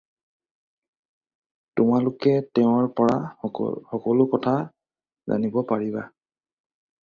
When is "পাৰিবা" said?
5.75-6.09